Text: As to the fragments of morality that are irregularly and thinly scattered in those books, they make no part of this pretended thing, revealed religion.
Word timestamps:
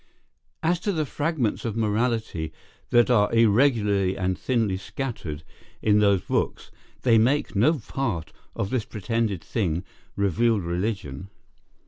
As 0.63 0.79
to 0.79 0.91
the 0.91 1.05
fragments 1.05 1.63
of 1.63 1.77
morality 1.77 2.51
that 2.89 3.11
are 3.11 3.31
irregularly 3.31 4.17
and 4.17 4.35
thinly 4.35 4.75
scattered 4.75 5.43
in 5.79 5.99
those 5.99 6.21
books, 6.21 6.71
they 7.03 7.19
make 7.19 7.55
no 7.55 7.77
part 7.77 8.33
of 8.55 8.71
this 8.71 8.83
pretended 8.83 9.43
thing, 9.43 9.83
revealed 10.15 10.63
religion. 10.63 11.29